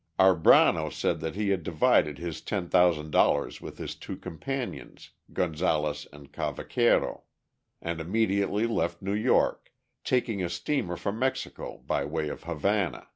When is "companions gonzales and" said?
4.17-6.31